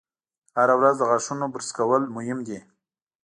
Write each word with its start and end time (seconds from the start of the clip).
هره 0.57 0.75
ورځ 0.79 0.95
د 0.99 1.03
غاښونو 1.09 1.45
برش 1.53 1.69
کول 1.77 2.01
مهم 2.15 2.39
دي. 2.47 2.59